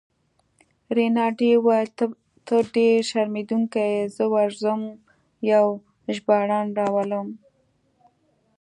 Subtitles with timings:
[0.97, 1.89] رینالډي وویل:
[2.47, 4.81] ته ډیر شرمېدونکی يې، زه ورځم
[5.53, 5.65] یو
[6.15, 7.27] ژباړن راولم.